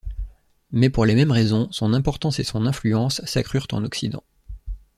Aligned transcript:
Mais 0.71 0.89
pour 0.89 1.05
les 1.05 1.13
mêmes 1.13 1.29
raisons, 1.29 1.67
son 1.71 1.93
importance 1.93 2.39
et 2.39 2.43
son 2.43 2.65
influence 2.65 3.23
s'accrurent 3.25 3.67
en 3.73 3.83
Occident. 3.83 4.23